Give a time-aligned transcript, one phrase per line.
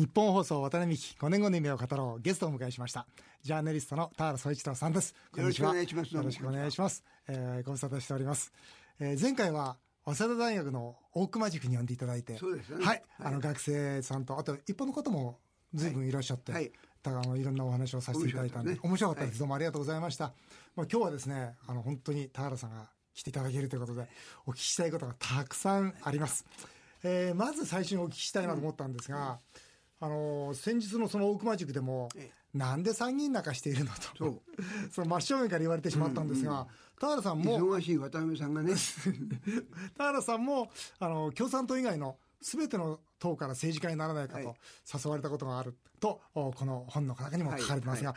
[0.00, 3.06] 日本放送渡辺美希5年後の夢を語ろうゲストをお迎えしました。
[3.42, 5.14] ジャーナリストの田原総一郎さんです。
[5.36, 6.14] よろしくお願いします。
[6.14, 8.50] よろしくお願いします、えー、ご無沙汰しております、
[8.98, 9.76] えー、前回は
[10.06, 12.38] 早稲田大学の大熊塾に呼んでいただいてね。
[12.40, 13.02] はい、はい。
[13.18, 15.38] あの学生さんとあと一般の方も
[15.74, 16.10] 随分い。
[16.10, 16.72] らっしゃって、はい。
[17.02, 20.32] だからあのいろんなお話をさせていただいたんで面面白かったです、どうもありがとうございました、
[20.76, 24.08] まあ、今日はですねあの本当に田原さんが来ていただけるということで
[24.46, 26.46] お聞きしたいことがたくさんあります、
[27.02, 29.38] えーまず最初にお聞きしたいなと思ったんですが、
[30.00, 34.42] あの先日のその大熊塾でも、えなんで参議院なんかしているのと。
[34.90, 36.66] その真正面から言われてしまったんですが、
[36.98, 38.74] 田原さんも忙しい渡辺さんがね。
[39.96, 44.44] 田原さんもあの共産党以外のすべての党から政治家にならないかはい。
[44.44, 44.56] と
[44.92, 48.14] 誘われたことがあると、おこの本の中にも書かれてますが、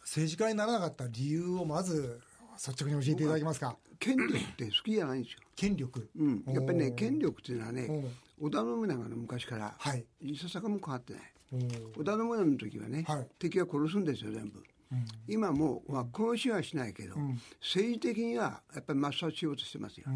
[0.00, 2.20] 政治家にならなかった理由をまず
[2.64, 3.76] 率直に教えていただけますか？
[3.98, 7.88] 権力って好きじゃないんですよ、権力、うん、やっぱりね権力っていうのはね
[8.40, 10.04] お織田信長の昔からはい。
[10.20, 11.22] いささかも変わってない。
[11.96, 13.28] 織田信長の時はね、はい。
[13.38, 14.62] 敵は殺すんですよ全部、
[15.28, 17.14] 今も、まあ、殺しはしないけど、
[17.60, 20.06] 政治的にはやっぱり抹殺しようとしてますよ。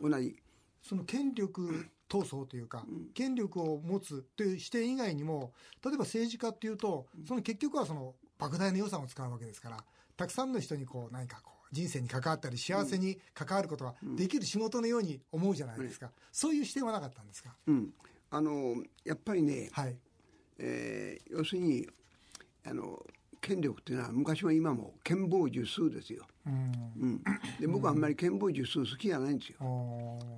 [0.00, 0.36] 同じ。
[0.80, 5.52] その権力闘争というか、権力を持つという視点以外にも
[5.84, 9.84] 例えば政治家っていうとその結局はその莫大な予算を使うわけですから
[10.16, 17.54] たくさんの人にこう何かこう人生に関わったり幸せに関わることができる仕事のように思うじゃないですか、そういう視点はなかったんですか？
[17.66, 17.90] うん、
[18.30, 19.96] あのやっぱりね、はい。
[20.58, 21.86] えー要するに
[22.64, 23.04] あの
[23.38, 26.72] 権力っていうのは昔も今も権謀術数ですよ、うん。
[26.98, 27.22] うん、
[27.60, 29.56] で僕はあんまり権謀術数好きじゃないんですよ、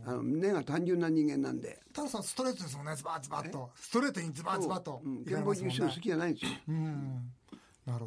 [0.05, 1.81] あの根が単純な人間なんで。
[1.93, 2.97] 田原さんストレートですもんね。
[2.97, 3.71] ズバッズバッと。
[3.77, 5.09] ストレートにズバッズバッとう。
[5.09, 5.23] ん。
[5.23, 6.51] いか憲法術数好きじゃないんですよ。
[6.69, 7.33] うん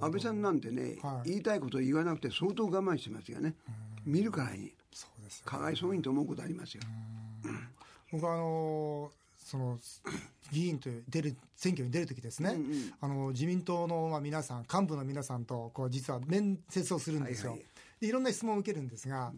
[0.02, 1.30] 安倍さんなんてね、はい。
[1.30, 3.56] 言いたいことを言わなくて相当我慢してますよね、
[4.06, 4.74] 見るからに。
[4.94, 6.84] そうですよかわいそうにと思うことありますよ、
[8.12, 9.80] 僕はあのその
[10.52, 12.58] 議員という出る選挙に出る時ですね、
[13.00, 17.68] あの自民党のまあ皆さん幹部の皆さんとこう実は面接をするんですよ、はいはい。
[18.02, 19.32] でいろんな質問を受けるんですが、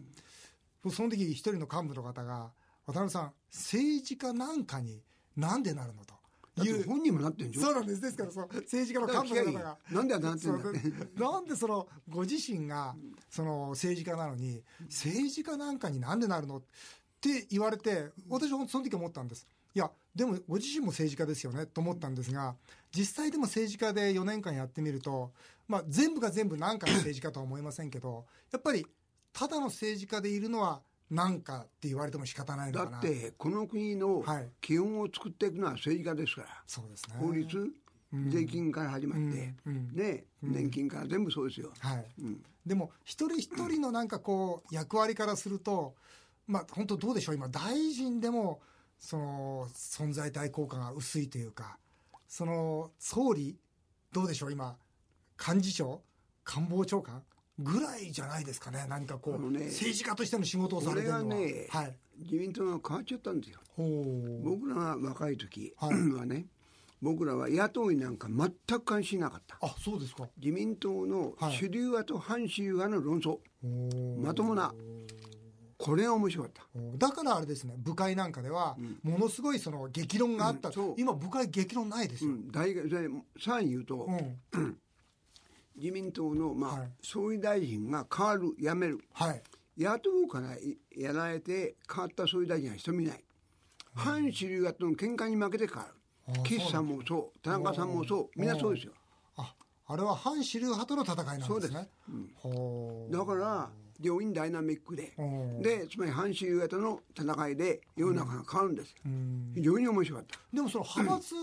[0.90, 2.50] その時一人の幹部の方が
[2.86, 5.00] 渡辺さん政治家なんかに
[5.36, 6.13] なんでなるのと
[6.62, 6.82] いう。
[6.82, 7.66] て本人もなってるんでしょ？
[7.66, 8.00] そうなんです。
[8.00, 9.78] ですからその政治家の幹部の方が。
[9.90, 11.30] なんでななってんだ？
[11.30, 12.94] なんでそのご自身が
[13.28, 16.58] その政治家なのに政治家なんかになんでなるの？
[16.58, 16.62] っ
[17.20, 19.46] て言われて私はその時思ったんです。
[19.74, 21.66] いやでもご自身も政治家ですよね？
[21.66, 22.54] と思ったんですが
[22.92, 25.32] 実際でも政治家で4年間やってみると、
[25.66, 28.86] まあ、全部が全部何かの政治家とは思いませんけどやっぱり
[29.32, 32.98] ただの政治家でいるのは何かって言われても仕方ないのだかな。
[32.98, 34.48] ってこの国のはい。
[34.60, 37.16] 基本を作っていくのは政治家ですから、そうですね。
[37.18, 37.70] 法律、
[38.28, 39.90] 税金から始まって、うん。
[39.92, 42.42] ね、年金から全部そうですよ、はい、うん。
[42.64, 45.94] でも一人一人のなんかこう役割からすると
[46.46, 47.34] まあ本当どうでしょう。
[47.34, 48.60] 今大臣でも
[48.98, 51.78] その存在対効果が薄いというか
[52.26, 53.58] その総理
[54.12, 54.52] どうでしょう。
[54.52, 54.76] 今
[55.38, 56.02] 幹事長
[56.44, 57.22] 官房長官
[57.58, 58.84] ぐらいじゃないですかね。
[58.88, 61.40] 何かこう、ね政治家としての仕事をさこれれてるのは。
[61.40, 61.96] がね、はい。
[62.18, 63.60] 自民党が変わっちゃったんですよ。
[64.42, 66.46] 僕らが若い時ははいね、
[67.02, 69.56] 僕らは野党になんか全く関心なかった。
[69.60, 70.28] あそうですか。
[70.38, 71.52] 自民党のはい。
[71.52, 74.20] 主流派と反主流派の論争、ほう。
[74.20, 74.72] まともな。
[75.76, 76.62] これが面白かった。
[76.96, 84.08] だからあれですね部会なんかではものすごいその激論があった、うん今部会激論ないですよ、うん、大学でさらに言うと、
[84.52, 84.78] うん
[85.76, 86.90] 自民党の、まあはい。
[87.02, 89.00] 総理大臣が変わる辞める。
[89.12, 89.42] はい。
[89.76, 93.24] 野党からいやられて変わった総理大臣は人見ない、
[93.94, 95.94] 反主流派との喧嘩に負けて変わる。
[96.44, 97.38] 岸さんもそう。
[97.40, 98.40] 田中さんもそう。
[98.40, 98.92] みんなそうですよ。
[99.36, 99.54] あ
[99.86, 101.48] あれは反主流派との戦いなんですね。
[101.48, 101.74] そうです。
[102.36, 103.70] ほうだから
[104.00, 105.12] 両院ダイナミックで。
[105.18, 108.94] うんでつまり反主流派との戦いで世の中が変わるんです
[109.54, 110.38] 非常に面白かった。
[110.52, 111.34] でもその派閥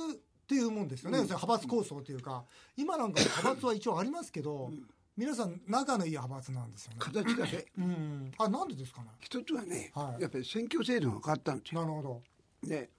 [0.51, 2.43] っていうもんですよね、要するに派閥構想というか。
[2.75, 4.69] 今なんか派閥は一応ありますけど、
[5.15, 6.97] 皆さん仲のいい派閥なんですよね。
[6.99, 8.31] 形だけうん。
[8.37, 9.07] あなんでですかね。
[9.21, 10.21] 一つはね、はい。
[10.21, 11.81] やっぱり選挙制度が変わったんですよ。
[11.81, 12.21] なるほど。
[12.67, 12.89] で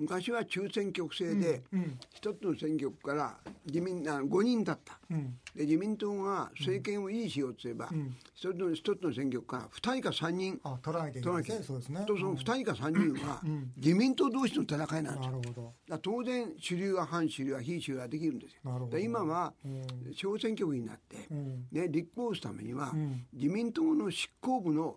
[0.00, 1.98] 昔は中選挙区制でうんうん。
[2.14, 3.36] 一つの選挙区から
[3.66, 5.38] 自民あ5人だった、うん。
[5.54, 8.16] で自民党が政権を維持しようとすれば、ん。
[8.34, 12.04] 一つの一つの選挙区から2人か3人あ取らなきゃいけないですねそうですね。
[12.06, 13.42] とその2人か3人は
[13.76, 15.20] 自民党同士の戦いなんですよ。
[15.20, 15.98] なるほど。
[15.98, 18.90] 当然主流は反主流は非主流はできるんですよ。
[18.98, 20.14] 今はうん。
[20.14, 21.66] 小選挙区になって、うん。
[21.70, 23.26] ね、立候補するためには、ん。
[23.32, 24.96] 自民党の執行部の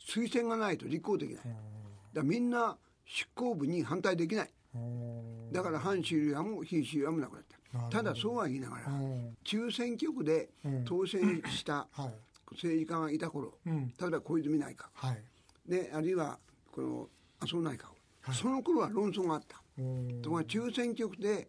[0.00, 1.44] 推薦がないと立候補できない、
[2.12, 2.76] だみんな
[3.12, 4.50] 執行部に反対できない。
[4.76, 5.52] うん。
[5.52, 7.98] だから反主流派も非主流派もなくなった。
[7.98, 9.36] ただそうは言いながら、うん。
[9.42, 10.84] 中選挙区でうん。
[10.84, 12.12] 当選したはい。
[12.52, 13.88] 政治家がいた頃、うん。
[13.88, 14.86] 例えば小泉内閣。
[14.94, 15.22] はい。
[15.68, 16.38] であるいは
[16.70, 17.08] この
[17.40, 19.60] 麻生内閣、その頃は論争があった。
[19.78, 20.22] うん。
[20.22, 21.48] ところが中選挙区で、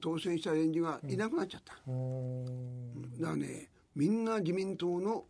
[0.00, 1.80] 当選した連中がいなくなっちゃった、だ
[3.26, 5.26] からねみんな自民党の国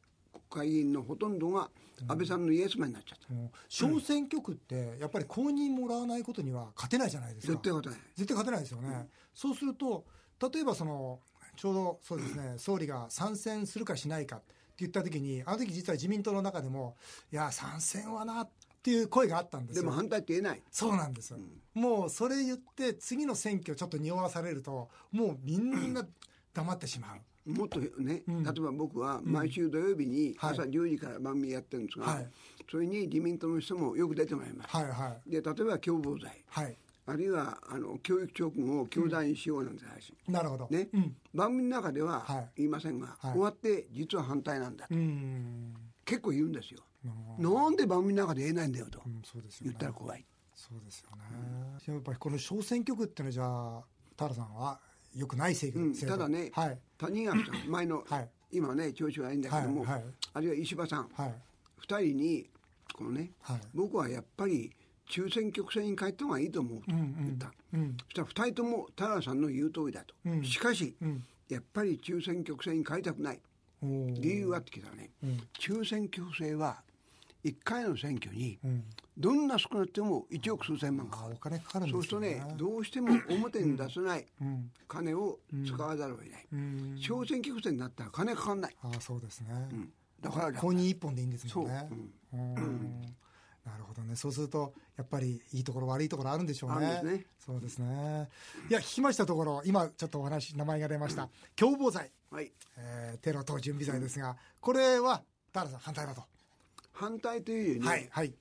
[0.49, 1.71] 会議員のほとんどが
[2.07, 3.51] 安倍さんのイエスマンになっちゃった、うん。
[3.69, 7.53] 小選挙区ってやっぱり公認もらわないことには勝てないじゃないですか。
[7.53, 10.05] 絶対勝てない絶対勝てないですよね、そうすると
[10.53, 11.21] 例えばその
[11.57, 16.97] ちょうどそうですね総理が参戦するかしないかって言った時にあの時実は自民党の中でも
[17.33, 18.51] いや参戦はなっ
[18.81, 19.83] ていう声があったんですよ。
[19.83, 20.63] でも反対って言えない。
[20.71, 21.39] そうなんですよ、
[21.75, 26.07] もうそれ言って次の選挙ちょっと匂わされるともうみんな
[26.55, 27.19] 黙ってしまう、
[27.49, 28.45] もっとね、うん。
[28.45, 30.53] 例えば僕は毎週土曜日にはい。
[30.53, 32.29] 朝10時から番組やってるんですが、はい。
[32.71, 35.31] それに自民党の人もよく出てもらいます、はいはい。
[35.31, 36.45] で例えば共謀罪。
[36.49, 36.77] はい。
[37.07, 40.69] あるいはあの教育直後を教団にしようなんて話、なるほど。
[40.71, 41.17] ね、うん。
[41.35, 42.49] 番組の中でははい。
[42.57, 43.33] 言いませんが、はい。
[43.33, 45.75] 終わって実は反対なんだと、うん。
[46.05, 47.09] 結構言うんですよ、う
[47.41, 49.01] んなんで番組の中で言えないんだよと。
[49.07, 50.25] うんそうですよ言ねったら怖い、
[50.55, 53.45] そうですよね、やっぱりこの小選挙区っていうのはじゃ
[53.79, 53.85] あ
[54.17, 54.81] 田原さんは
[55.15, 56.79] よくない制度,、うんただねはい。
[56.99, 58.29] 谷垣さん前の、はい。
[58.51, 60.05] 今ね調子悪いんだけども、はいはい。
[60.35, 61.35] あるいは石破さん、はい。
[61.79, 62.51] 二人に
[62.95, 63.61] このね、はい。
[63.75, 64.73] 僕はやっぱり
[65.07, 67.97] 中選挙区制に帰った方がいいと思うとうん言った、うん。
[68.05, 70.45] そしたら二人とも田原さんの言う通りだと、うん。
[70.45, 71.25] しかし、うん。
[71.49, 73.41] やっぱり中選挙区制に変えたくない。
[73.81, 75.41] 理由はって聞いたらね、うん。
[75.59, 76.83] 中選挙区制は
[77.49, 78.85] 1回の選挙にうん。
[79.17, 84.71] どんな少なくても1億数千万かかるあお金かかるんそうするとねねどうしても表に出せないうん。
[84.87, 86.97] 金を使わざるを得ない、うん。
[87.01, 89.93] 小選挙区制になったら金かかんない、あそうですね、うん。
[90.21, 91.89] だから公認一本でいいんですもんね。
[91.91, 92.39] そう。
[92.39, 93.15] うん。
[93.65, 94.17] なるほどね。
[94.17, 97.03] そうするとやっぱりいいところ悪いところあるんでしょうね。
[97.03, 97.27] ね。
[97.39, 98.29] そうですね。
[98.71, 102.53] いや聞きましたところ今ちょっとお話名前が出ました、共謀罪、はい。
[102.77, 105.23] えーテロ等準備罪ですがこれは
[105.53, 106.23] 田原さん反対だと、
[106.99, 108.35] 反対というよりね、はいはい。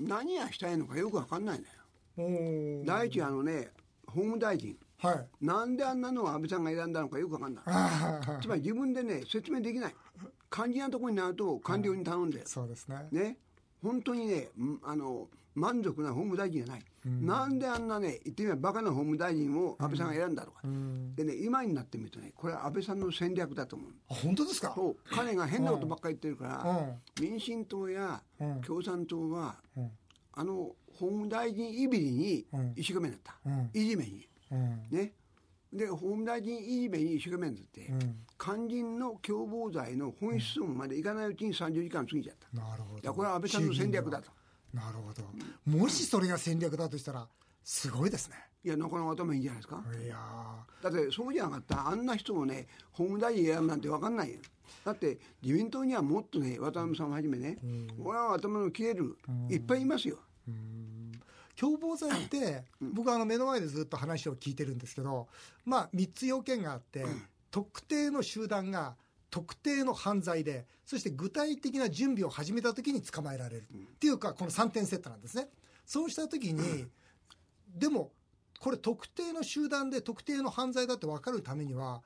[0.00, 3.68] 何がしたいのかよく分かんないんだよ第一あのね
[4.06, 4.74] 法務大臣。
[4.98, 5.44] はい。
[5.44, 7.64] なんであんなのを安倍さんが選んだのかよく分かんない。
[8.40, 9.94] つまり自分でね説明できない。
[10.50, 13.06] 肝心なところになると官僚に頼んで、そうですね。
[13.10, 13.36] ね
[13.82, 21.14] 本当にねんあの満足な法務大臣じゃない、なんであんなね言ってみればバカな法務大臣を安倍さんが選んだのか、うん。
[21.14, 23.90] でね今になってみるとねこれは安倍さんの戦略だと思う。
[24.10, 24.74] あ本当ですか？
[24.74, 24.96] そう。
[25.10, 27.22] 彼が変なことばっかり言ってるから、うん。
[27.30, 28.60] 民進党やうん。
[28.60, 29.90] 共産党は、うん。
[30.34, 32.72] あの法務大臣いびりにうん。
[32.76, 33.70] 一生懸命になった、うん。
[33.72, 34.28] いじめに。
[34.52, 34.86] うん。
[34.90, 35.12] ね
[35.76, 38.16] で法務大臣いじめに一生懸命になって、うん。
[38.38, 43.02] 肝心の共謀罪の本質までいかないうちに30時間過ぎちゃった、なるほど。
[43.02, 44.30] いやこれは安倍さんの戦略だと。
[44.72, 44.82] な。
[44.92, 45.22] るほど。
[45.78, 47.26] もしそれが戦略だとしたら
[47.64, 48.36] すごいですね。
[48.64, 50.16] いやなかなか頭いいんじゃないですか、いや
[50.82, 51.76] だってそうじゃなかった。
[51.76, 54.40] らあんな人をね法務大臣選ぶなんて分かんないよ。
[54.84, 57.58] だって自民党にはもっとね渡辺さんをはじめね、
[58.02, 59.16] 俺は頭の切れる、
[59.48, 60.18] いっぱいいますよ。
[60.48, 60.52] ー
[61.58, 65.28] 共謀罪って僕はあの目の前でずっと話を聞いてるんですけど
[65.64, 67.04] まあ3つ要件があって
[67.50, 68.96] 特定の集団が
[69.30, 73.62] 特定の犯罪でそして具体的な準備を始めた時に捕まえられる。
[73.62, 75.48] っていうかこの3点セットなんですね。
[75.84, 76.86] そうした時に
[77.74, 78.12] でも
[78.60, 82.02] これ特定の集団で特定の犯罪だって分かるためには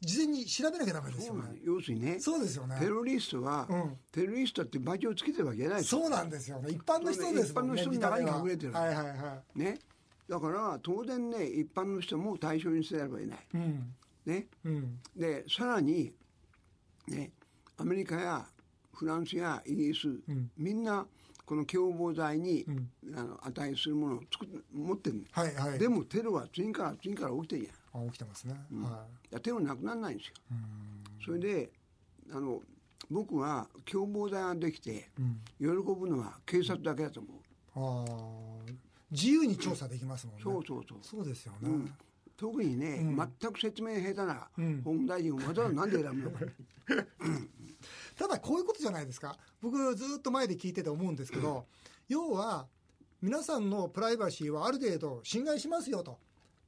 [0.00, 2.76] 事前に調べなきゃダメですよね要するにねそうですよね。
[2.80, 3.96] テロリストは、うん。
[4.10, 6.70] テロリストってバッジをつけてるわけじゃないそうなんですよね。
[6.70, 9.58] 一般の人ですもんね一般の人の中に隠れてるははいはいはい。
[9.58, 9.78] ね。
[10.28, 13.38] だから当然ね一般の人も対象にせざるを得ない。
[13.54, 13.94] うん。
[14.24, 14.46] ね。
[14.64, 14.98] うん。
[15.14, 16.12] でさらに
[17.08, 17.30] ね
[17.76, 18.46] アメリカや
[18.94, 20.50] フランスやイギリス、ん。
[20.56, 21.06] みんな
[21.44, 22.88] この共謀罪に、ん。
[23.14, 25.22] あの値するものを作っ持ってるの。
[25.32, 25.78] はいはい。
[25.78, 29.34] でもテロは次から次から起きてるじゃんあ起きてますね、はい。
[29.34, 30.34] やテロなくならないんですよ。
[31.24, 31.70] それで
[32.32, 32.60] あの
[33.10, 35.10] 僕は共謀罪ができて、
[35.58, 37.40] 喜ぶのは警察だけだと思う、
[37.74, 38.74] あー。
[39.10, 40.42] 自由に調査できますもんね。
[40.42, 40.98] そうそうそう。
[41.02, 41.94] そうですよね、うん。
[42.36, 44.82] 特にね、全く説明下手なん。
[44.82, 46.38] 法務大臣をわざわざなんで選ぶのか、
[48.16, 49.36] ただこういうことじゃないですか。
[49.60, 51.66] 僕ずっと前で聞いてて思うんですけど
[52.08, 52.66] 要は
[53.22, 56.18] 皆さんのプライバシーはある程度侵害しますよと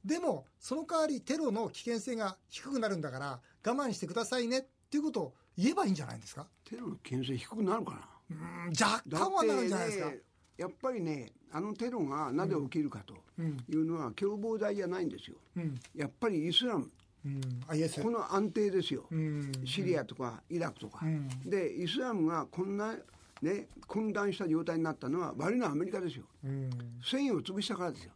[0.05, 6.45] でもその代わりテロの危険性が低くなるんだから我慢してくださいねっていうことを言えばいいんじゃないんですか？
[6.63, 7.97] テロの危険性低くなるかな。
[8.29, 8.33] う
[8.69, 10.19] ん若だ干はなるんじゃないですか、ね
[10.57, 15.75] やっぱりねあのテロがなぜ起きるかというのは共謀罪じゃないんですよ、うん。
[15.93, 16.89] やっぱりイスラム。
[17.25, 17.41] うん、
[18.03, 19.51] この安定ですよ、うん。
[19.65, 21.27] シリアとかイラクとか、ん。
[21.43, 22.95] でイスラムがこんな、
[23.41, 26.23] ね、混乱した状態になったのは悪いのはアメリカですよ。
[26.45, 26.69] うん。
[27.01, 28.11] フセインを潰したからですよ。
[28.13, 28.14] うん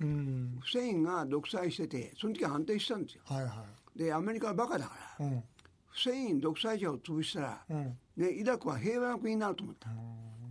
[0.00, 3.22] フセインが独裁しててその時は安定したんですよ。
[3.24, 3.64] はいは
[3.96, 5.44] でアメリカはバカだからいうん。
[5.88, 7.98] フセイン独裁者を潰したら、うん。
[8.16, 9.88] ね、イラクは平和な国になると思った。
[9.88, 9.98] だか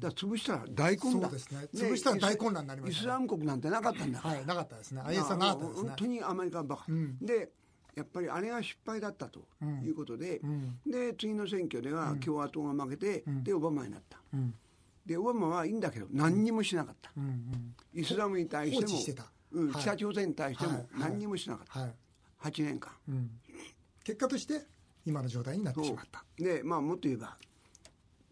[0.02, 1.32] ら潰したら大混乱。
[1.32, 1.38] ね。
[1.74, 3.00] 潰したら大混乱になりましたね。
[3.00, 5.02] イスラム国なんてなかったんだから、はいなかったですね。
[5.06, 5.88] IS はなかったですね。
[5.90, 7.18] 本当にアメリカはバカ、ん。
[7.20, 7.50] で
[7.96, 9.42] やっぱりあれが失敗だったと
[9.84, 10.80] いうことで、ん。
[10.86, 14.54] で次の選挙では共和党が負けて、でオバマになった、うん。
[15.06, 17.76] でオバマはいいんだけど何にもしなかった、うんうん。
[17.94, 21.94] イスラムに対しても北朝鮮に対してもはい何にもしなかった、はい。
[22.42, 22.92] 8年間。
[23.10, 23.32] うん。
[24.04, 24.62] 結果として
[25.06, 26.24] 今の状態になってしまった。
[26.38, 27.38] でまあもっと言えば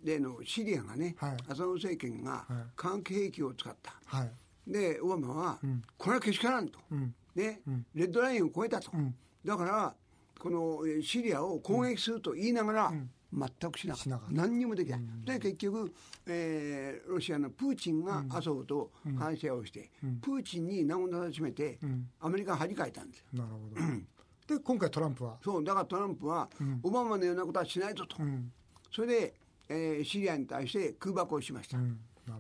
[0.04, 1.38] 例のシリアがね、はい。
[1.50, 2.54] アサド政権がはい。
[2.76, 4.32] 化学兵器を使った、はい。
[4.68, 5.60] でオバマは、
[5.98, 7.14] これはけしからんと、ん。
[7.36, 7.62] ね。
[7.96, 9.16] レッドラインを越えたと、ん。
[9.44, 9.96] だから
[10.40, 12.94] このえーシリアを攻撃すると言いながら、
[13.34, 14.22] 全くしなかった。
[14.32, 15.94] 何にもできない、で結局、
[16.26, 19.90] えーロシアのプーチンが麻生と話し合いをして、
[20.22, 21.78] プーチンに名を名指しめて、
[22.20, 23.26] アメリカが張り替えたんですよ。
[23.34, 24.56] なるほど。
[24.56, 25.38] で今回トランプは？
[25.44, 26.50] そうだからトランプは、
[26.84, 28.52] オバマのようなことはしないぞと、ん。
[28.96, 29.34] それで、
[29.68, 31.78] えーシリアに対して空爆をしました、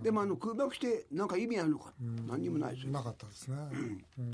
[0.01, 1.93] でもあの空爆して何か意味あるのか、
[2.25, 2.93] 何にもないですよ。
[2.93, 3.57] なかったですね、
[4.17, 4.27] うん。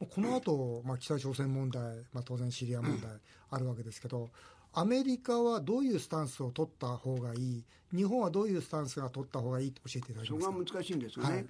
[0.00, 1.82] もうこの後、まあ北朝鮮問題、
[2.14, 3.10] まあ、当然シリア問題
[3.50, 4.30] あるわけですけど
[4.72, 7.64] アメリカはどういうスタンスを取った方がいい？
[7.92, 10.74] 日本はどういうスタンスが取った方がいいと教えていただけそこますか？
[10.74, 11.46] が難しいんですよね、はい。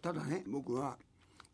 [0.00, 0.96] ただね僕は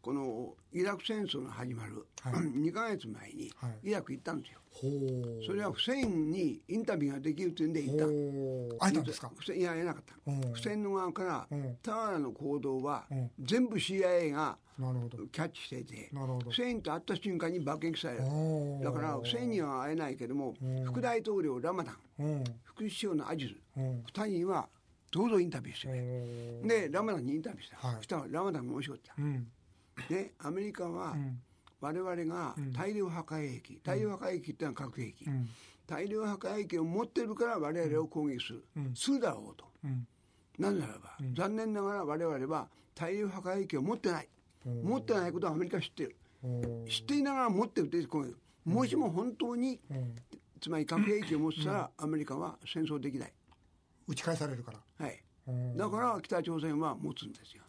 [0.02, 2.34] このイラク戦争が始まる、はい。
[2.58, 3.88] 2か月前にはい。
[3.88, 5.44] イラク行ったんですよ、ほう。
[5.44, 8.84] それはフセインにインタビューができるというんで行った。
[8.86, 9.30] 会えたんですか？
[9.36, 10.52] フセインいや会えなかった、うん。
[10.54, 11.76] フセインの側から、うん。
[11.82, 13.30] タワーの行動は、うん。
[13.40, 16.10] 全部 CIA がキャッチしていて
[16.44, 18.22] フセインと会った瞬間に爆撃される。
[18.82, 20.54] だからフセインには会えないけども
[20.86, 22.44] 副大統領ラマダンうん。
[22.64, 24.00] 副首相のアジズうん。
[24.10, 24.66] 2人は
[25.12, 27.96] どうぞインタビューしてくれでラマダンにインタビューした、はい。
[27.96, 29.46] そしたらラマダンが面白かった、うん
[30.08, 31.40] ね、アメリカはん。
[31.80, 35.48] 我々が大量破壊兵器、大量破壊兵器ってのは核兵器、ん。
[35.86, 40.06] 大量破壊兵器を持ってるから我々を攻撃する、するだろうと、うん。
[40.58, 44.28] なぜならば、残念ながら我々は大量破壊兵器を持ってない、
[44.64, 46.16] 持ってないことはアメリカは知ってる、
[46.88, 50.14] 知っていながら持ってるって攻撃もしも本当に、うん。
[50.60, 53.32] つまり核兵器を持ってたら、アメリカは戦争できない、
[54.06, 54.80] 打ち返されるから。
[54.98, 55.18] はい、
[55.48, 57.62] うんだから北朝鮮は持つんですよ。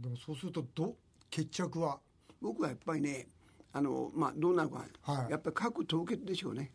[0.00, 0.96] でもそうするとど
[1.30, 2.00] 決着は。
[2.40, 3.26] 僕はやっぱりね
[3.72, 5.30] あの、まあ、どうなるか、はい。
[5.30, 6.72] やっぱり核凍結でしょうね、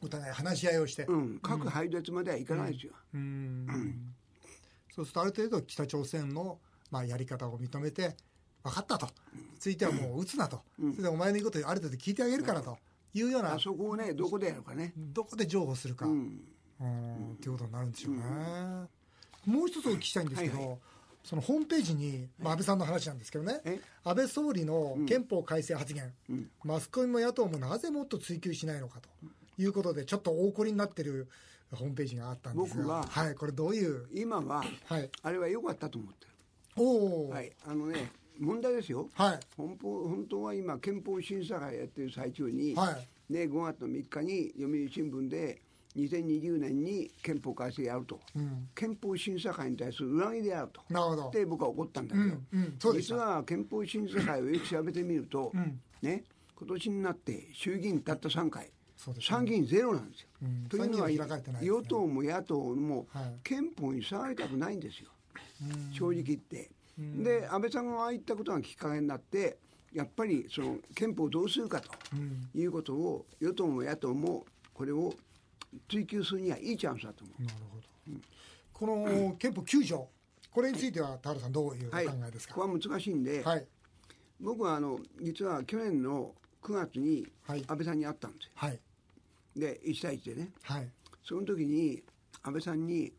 [0.00, 1.04] お互い話し合いをして。
[1.04, 4.14] うん、核廃絶まではいかないですよ、うん。
[4.94, 6.58] そうするとある程度北朝鮮の、
[6.90, 8.16] まあ、やり方を認めて
[8.62, 9.08] 分かったと。
[9.58, 12.76] ついてはもう撃つなと、それでお前の言うことある程度聞いてあげるからと。
[13.16, 13.54] いうような。
[13.54, 16.16] あそこをねどこでやるかね、どこで譲歩するか、ううん。
[16.20, 18.22] ん、っていうことになるんでしょうね、
[19.46, 20.76] もう一つお聞きしたいんですけど、はいは
[21.24, 23.60] そのホームページに、まあ、安倍さんの話なんですけどね。
[23.64, 23.80] え？
[24.04, 26.12] 安倍総理の憲法改正発言、
[26.62, 29.08] マスコミも野党もなぜもっと追及しないのかと。
[29.56, 31.28] いうことでちょっと大怒りになってる
[31.72, 32.82] ホームページがあったんですが。
[32.82, 34.06] 僕ははい、これどういう？
[34.12, 35.10] 今ははい。
[35.22, 36.26] あれは良かったと思って
[36.76, 39.08] おお、る、はい、あのね問題ですよ。
[39.14, 39.40] はい。
[39.56, 43.08] 本当本当は今憲法審査会やってる最中に、はい。
[43.32, 45.62] ね、5月の3日に読売新聞で
[45.96, 48.68] 2020年に憲法改正やると、ん。
[48.74, 50.82] 憲法審査会に対する裏切りであると。
[50.90, 51.30] なるほど。
[51.30, 55.52] で僕は怒ったんだけど、うん実は憲法審査会をよく調べてみると、
[56.02, 56.24] ね、
[56.56, 58.70] 今年になって衆議院たった3回、
[59.20, 60.28] 参議院ゼロなんですよ。
[60.42, 60.66] うん。
[60.68, 61.16] というのはね
[61.62, 63.34] 与党も野党もはい。
[63.44, 65.10] 憲法に触りたくないんですよ、
[65.92, 66.70] 正直言って。
[66.98, 69.58] で安倍さんがああいったことがきっかけになって
[69.92, 71.90] やっぱりその憲法をどうするかと
[72.54, 75.12] いうことを与党も野党もこれを
[75.88, 77.42] 追求するにはいいチャンスだと思う。
[77.42, 77.78] なるほ
[78.12, 78.20] ど、
[78.72, 80.08] この憲法9条
[80.50, 82.54] これについては田原さんどういうお考はい、えですか？
[82.54, 83.66] ここは難しいんで、はい。
[84.40, 87.64] 僕はあの実は去年の9月にはい。
[87.66, 88.80] 安倍さんに会ったんですよ、はい。
[89.56, 90.52] で1対1でね。
[90.62, 90.88] はい。
[91.24, 92.02] その時に
[92.42, 93.12] 安倍さんに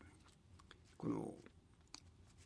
[0.98, 1.34] この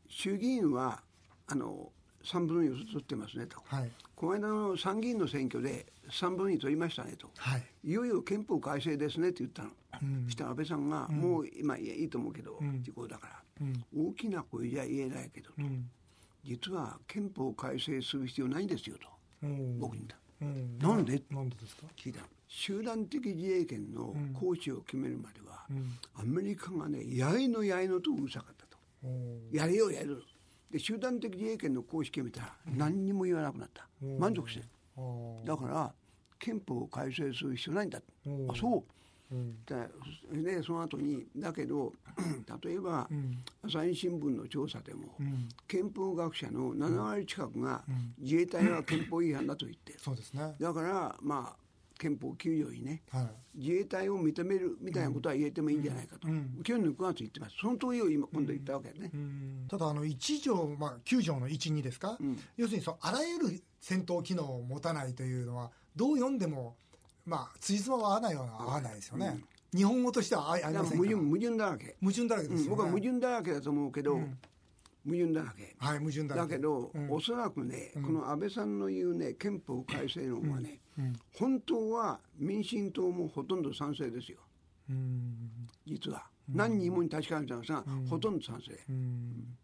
[0.08, 1.04] 衆議院は
[1.48, 1.92] あの
[2.24, 3.92] 3分の2を取ってますねと、はい。
[4.16, 7.64] この間の参議院の選挙で3分の2取りましたねと、はい。
[7.84, 9.70] いよいよ憲法改正ですねって言ったの、
[10.26, 15.90] そしたら安倍さんが、もう今いやいいと思うけど、時効だから、大きな声じゃ言えないけど、うん。
[16.44, 19.08] 実は憲法改正する必要ないんですよと、
[19.44, 19.80] うん。
[19.80, 20.18] 僕に言った。
[20.42, 20.78] うん。
[20.80, 21.22] なんで？
[21.30, 21.84] なんでですか？
[21.96, 25.66] 聞いた集団的自衛権の行使を決めるまでは、
[26.16, 28.78] アメリカがねやいのやいのとうるさかったと。
[29.52, 30.24] やれよやる
[30.72, 33.88] で集団的自衛権の行使決めたら何にも言わなくなった、
[34.20, 34.66] 満足して。
[35.46, 35.94] だから
[36.38, 38.52] 憲法を改正する必要ないんだうん。
[38.52, 38.86] あそ
[39.32, 39.36] う。
[39.36, 39.66] うん。
[39.66, 41.94] ででその後にだけど
[42.64, 43.10] 例えば、
[43.64, 45.18] 朝日新聞の調査でも、
[45.68, 47.84] 憲法学者の7割近くが、
[48.18, 50.00] 自衛隊は憲法違反だと言ってる。
[50.00, 50.56] そうですね。
[50.60, 51.69] だからまあ
[52.00, 53.22] 憲法9条にね、は
[53.56, 53.60] い。
[53.60, 56.62] 自衛隊を認めるみたいなことは言えてもいいんじゃないかと、うん。
[56.64, 59.12] 去年の9月言ってます、その通りを今、今度言ったわけね。
[59.68, 62.40] ただあの1条、まあ、9条の1、2ですか、うん。
[62.56, 66.78] 要するにそうあらゆる戦闘機能を持たないというのは、どう読んでも、
[67.26, 69.44] まあ、辻褄は合わないような合わないですよね、
[69.76, 70.96] 日本語としてはあありませんから。
[70.98, 74.38] 矛盾矛盾だらけ、矛盾だらけです僕は矛盾だらけだと思うけど、うん
[75.06, 75.76] 矛盾だらけ。
[75.80, 76.54] はい、矛盾だらけ。
[76.54, 77.12] だけど、うん。
[77.12, 81.14] おそらくね、この安倍さんの言うね、憲法改正論はね、うん。
[81.38, 84.40] 本当は民進党もほとんど賛成ですよ、
[84.90, 85.68] うん。
[85.86, 86.26] 実は。
[86.48, 88.78] 何人もに確かめたんですが、ほとんど賛成。
[88.90, 89.56] うん。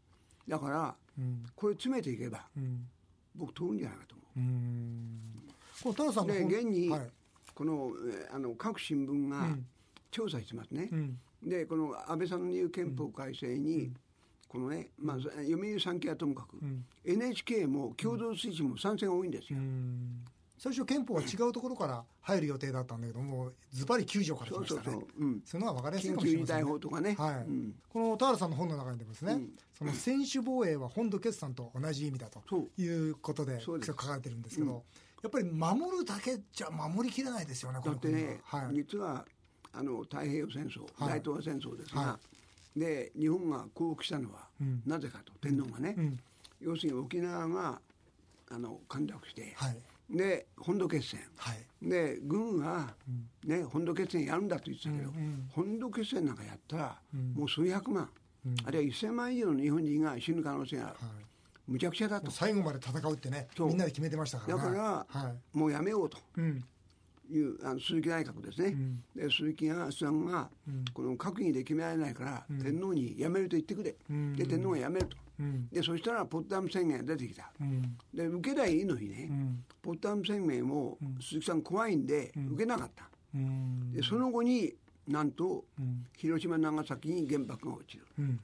[0.47, 1.43] だから、うん。
[1.55, 2.87] これ詰めていけば、うん。
[3.35, 4.39] 僕通るんじゃないかと思う。
[4.39, 5.19] うん。
[5.83, 7.09] これ田中さんので本現に、はい。
[7.53, 9.65] このえーあの各新聞がうん。
[10.11, 11.19] 調査してますね、うん。
[11.43, 13.91] でこの安倍さんの言う憲法改正に、
[14.55, 16.85] このね、まあ、読売産経はともかく、ん。
[17.03, 19.59] NHK も共同推進も賛成が多いんですよ、
[20.57, 24.81] 最初憲法は違うところから入る予定だったんだけどもズバリ9条から来そうましたね。
[24.85, 25.25] そうそう、う。
[25.27, 26.61] ん、そういうのは分かりやすい緊かもしれませんね。
[26.63, 27.35] 急事態法とかね、はい。
[27.35, 27.75] うん。
[27.89, 29.49] この田原さんの本の中にでもですね、うん。
[29.77, 32.81] その専守防衛は本土決算と同じ意味だとそう。
[32.81, 33.87] いうことでそうです。
[33.87, 34.83] 書かれてるんですけど、
[35.21, 38.57] やっぱり守るだけじゃ守りきれないですよね、この国だってね、は。
[38.65, 38.75] はい。
[38.75, 39.25] 実は
[39.73, 41.19] あの太平洋戦争、はい。
[41.19, 42.19] 大東亜戦争ですが、は
[42.75, 44.81] で日本が降伏したのは、うん。
[44.85, 46.19] なぜかと天皇がね、うん。
[46.61, 47.81] 要するに沖縄が
[48.49, 49.77] あの陥落して、はい。
[50.09, 51.19] で本土決戦。
[51.37, 51.57] はい。
[51.81, 52.93] で軍が、
[53.45, 55.15] ね、本土決戦やるんだと言ってたけど、うん。
[55.15, 55.49] うん。
[55.51, 57.33] 本土決戦なんかやったら、うん。
[57.33, 58.09] もう数百万、
[58.45, 58.55] うん。
[58.65, 61.71] あるいは1000万以上の日本人が死ぬ可能性がある、はい。
[61.71, 62.29] むちゃくちゃだと。
[62.29, 64.63] 最後まで戦うってねみんなで決めてましたからね。
[64.63, 65.57] だから、はい。
[65.57, 66.17] もうやめようと。
[66.37, 66.63] うん
[67.31, 69.03] いうあの鈴木内閣ですね、ん。
[69.15, 70.85] で鈴木がさんが、うん。
[70.93, 72.59] この閣議で決められないから、ん。
[72.59, 74.35] 天皇に辞めると言ってくれ、うん。
[74.35, 75.17] で天皇が辞めると。
[75.39, 75.67] うん。
[75.69, 77.51] でそしたらポッダム宣言が出てきた。
[77.59, 77.97] うん。
[78.13, 79.63] で受けりゃいいのにね、うん。
[79.81, 83.91] ポッダム宣言を鈴木さん怖いんで受けなかった、うん。
[83.91, 84.73] でその後に
[85.07, 86.05] なんとうん。
[86.17, 88.05] 広島長崎に原爆が落ちる。
[88.19, 88.39] うん。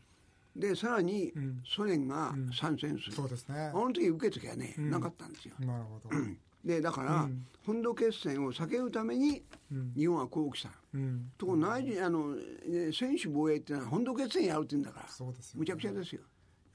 [0.56, 1.62] でさらにん。
[1.66, 3.72] ソ連が参戦する、そうですね。
[3.74, 5.56] あの時受けときはね、なかったんですよ。
[5.60, 6.10] なるほど
[6.64, 7.46] でだから、うん。
[7.66, 9.94] 本土決戦を避けるためにうん。
[9.96, 11.32] 日本は降伏した、うん。
[11.38, 15.60] ところ内地あの、ね、専守防衛っていうのは本土決戦やるって言うんだからそうですよね。
[15.60, 16.22] むちゃくちゃですよ。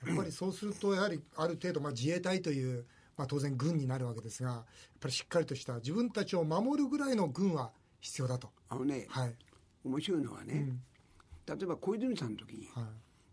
[0.06, 4.64] やっぱりそうするとやはりある程度まあ自衛隊というまあ当然軍になるわけですがやっ
[5.00, 8.50] ぱりしっかりとした自分たちを守るぐらいの軍は必要だと。
[8.68, 9.34] あのね、はい。
[9.84, 10.54] 面白いのはね、
[11.48, 11.58] うん。
[11.58, 12.82] 例えば小泉さんの時に、は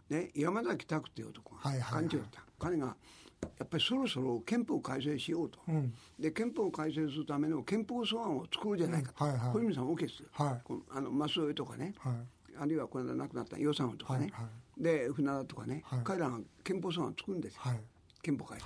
[0.10, 0.14] い。
[0.14, 2.04] ね、山崎拓っていう男がはいはいはい。
[2.04, 2.96] 幹事だった、彼が
[3.44, 5.94] やっぱりそろそろ憲法改正しようと、うん。
[6.20, 9.32] で憲法改正するための憲法草案を作ろうじゃないかと、うん。
[9.32, 9.54] はいはい。
[9.54, 10.62] 小泉さん OK ですよ、はい。
[10.64, 12.14] このあの増江とかね、はい。
[12.60, 14.46] あるいはこれで亡くなった予算とかね、はい。
[14.46, 16.00] はで船田とかね、はい。
[16.04, 17.80] 彼らが憲法草案を作るんですよ、はい。
[18.22, 18.66] 憲法改正、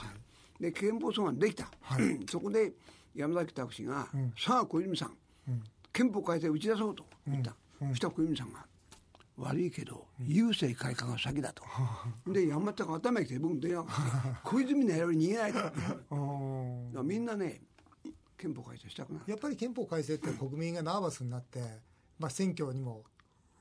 [0.60, 2.20] で憲法草案できた、はい。
[2.30, 2.74] そこで
[3.16, 4.34] 山崎拓氏が、うん。
[4.38, 5.18] さあ小泉さん。
[5.48, 5.63] うん。
[5.94, 7.56] 憲法改正打ち出そうと言った、
[7.90, 8.66] そしたら小泉さんが
[9.38, 11.63] 悪いけど郵政改革が先だと、
[12.28, 13.91] で山田が頭にきて僕に電話が
[14.43, 15.73] 小泉のやり逃げないか
[16.91, 17.62] らみんなね
[18.36, 21.60] 憲法改正したくないやっぱり憲法改正って国民がナーバスになって、
[22.17, 23.04] まあ、選挙にも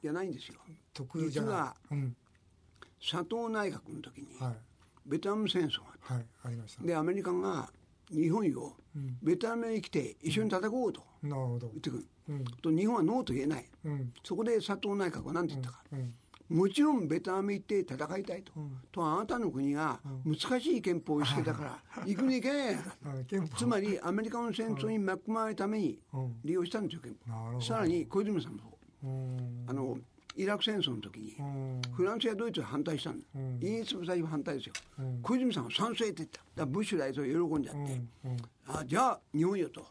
[0.03, 0.55] じゃないんですよ。
[0.95, 2.17] 得意じゃ実はない、うん。
[3.01, 4.55] 佐藤内閣の時にはい。
[5.05, 6.87] ベトナム戦争があっはいありましたた。
[6.87, 7.69] でアメリカが
[8.11, 9.19] 日本をうん。
[9.23, 11.31] ベトナムに来て一緒に戦おうと言
[11.69, 12.45] ってくる、うん。
[12.63, 13.65] と日本はノーと言えない。
[13.85, 14.13] うん。
[14.25, 16.15] そこで佐藤内閣は何て言ったか、うん。
[16.49, 18.79] もちろんベトナム行って戦いたいと、うん。
[18.91, 21.65] とあなたの国が難しい憲法を押し付けたか
[21.97, 22.77] ら行くに行けない
[23.57, 26.37] つまりアメリカの戦争に巻き込まれるためにうん。
[26.45, 27.61] 利用したんですよ憲法。
[27.61, 28.79] さらに小泉さんも
[29.67, 29.99] あの
[30.37, 31.81] イラク戦争の時にうん。
[31.95, 33.57] フランスやドイツは反対したんだ、うん。
[33.57, 35.21] イギリスも最初反対ですよ、うん。
[35.23, 36.41] 小泉さんは賛成って言った。
[36.55, 37.89] だブッシュ大統領喜んじゃって、うん。
[38.33, 38.37] うん。
[38.69, 39.87] あじゃあ日本よと、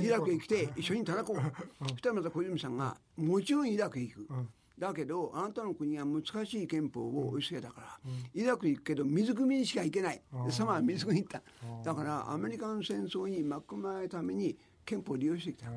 [0.00, 4.48] イラクへ来て一緒に戦おう、そしたらまた小泉さんがもちろんイラクへ行く、うん。
[4.78, 7.98] だけどあなたの国は難しい憲法を押し付けたから、
[8.32, 11.42] イラク行くけど水汲みにしか行けない、でサマは水汲みに行った、
[11.84, 15.70] だからアメリカの戦争に巻き込まれるために憲法を利用してきた、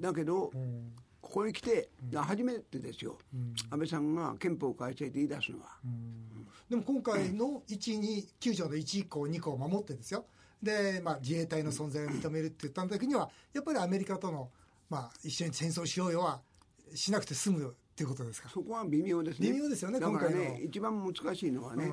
[0.00, 0.92] だけど、うん
[1.24, 3.18] ここへ来て、初めてですよ、
[3.70, 5.78] 安倍さんが憲法改正って言い出すのは、
[6.68, 10.26] でも今回の1、2、9条の1項、2項を守ってですよ、
[10.62, 14.50] で、まあ、自衛隊の存在を認めるって言った時には、やっぱりアメリカとの、
[14.88, 16.42] まあ、一緒に戦争しようよは
[16.94, 18.48] しなくて済むっていうことですか？
[18.48, 19.50] そこは微妙ですね。
[19.50, 20.36] 微妙ですよね今回の。
[20.36, 21.90] ね一番難しいのはね、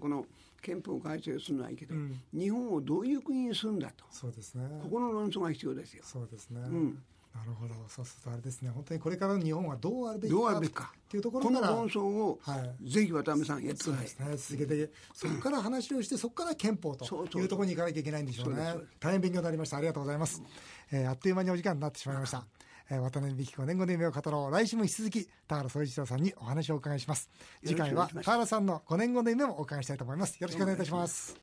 [0.00, 0.24] この
[0.60, 2.20] 憲法改正するのはいいけど、うん。
[2.32, 4.04] 日本をどういう国にするんだと。
[4.10, 4.66] そうですね。
[4.82, 6.60] ここの論争が必要ですよ、そうですね。
[6.60, 7.02] うん、
[7.34, 7.74] なるほど。
[7.88, 8.70] そうするとあれですね。
[8.70, 10.92] 本当にこれからの日本はどうあるべきかどうあるべきか。
[10.94, 12.90] っていうところこのから論争を、はい。
[12.90, 14.04] ぜひ渡辺さんやってください。
[14.04, 14.36] ですね。
[14.36, 17.04] 続けてそこから話をしてそこから憲法と
[17.38, 18.74] いうところに行かなきゃいけないんでしょうね。
[19.00, 19.78] 大変勉強になりました。
[19.78, 20.42] ありがとうございます、
[20.90, 22.44] えーあっという間にお時間になってしまいました、
[22.90, 24.50] えー渡辺美希子年後の夢を語ろう。
[24.52, 27.30] 来週も引き続き田原総一郎さんにお話をお伺いします。
[27.64, 30.36] 次回は田原さんの5年後の夢もお伺いしたいと思います。
[30.38, 31.36] よろしくお願いいたします